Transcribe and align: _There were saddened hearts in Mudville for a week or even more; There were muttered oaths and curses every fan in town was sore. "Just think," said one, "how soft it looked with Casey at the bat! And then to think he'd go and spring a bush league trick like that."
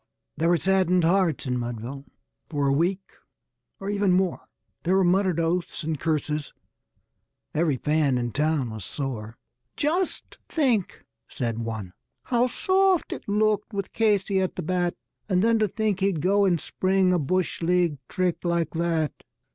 _There 0.35 0.49
were 0.49 0.57
saddened 0.57 1.03
hearts 1.03 1.45
in 1.45 1.59
Mudville 1.59 2.05
for 2.49 2.67
a 2.67 2.73
week 2.73 3.11
or 3.79 3.87
even 3.87 4.13
more; 4.13 4.49
There 4.81 4.95
were 4.95 5.03
muttered 5.03 5.39
oaths 5.39 5.83
and 5.83 5.99
curses 5.99 6.53
every 7.53 7.77
fan 7.77 8.17
in 8.17 8.31
town 8.31 8.71
was 8.71 8.83
sore. 8.83 9.37
"Just 9.77 10.39
think," 10.49 11.05
said 11.29 11.59
one, 11.59 11.93
"how 12.23 12.47
soft 12.47 13.13
it 13.13 13.27
looked 13.29 13.73
with 13.75 13.93
Casey 13.93 14.41
at 14.41 14.55
the 14.55 14.63
bat! 14.63 14.95
And 15.29 15.43
then 15.43 15.59
to 15.59 15.67
think 15.67 15.99
he'd 15.99 16.19
go 16.19 16.45
and 16.45 16.59
spring 16.59 17.13
a 17.13 17.19
bush 17.19 17.61
league 17.61 17.99
trick 18.07 18.43
like 18.43 18.71
that." 18.71 19.11